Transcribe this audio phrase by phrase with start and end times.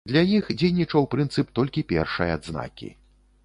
[0.09, 2.95] Для іх дзейнічаў прынцып толькі першай адзнакі.